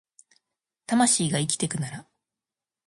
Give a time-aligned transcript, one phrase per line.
[0.87, 2.07] 魂が生きてくなら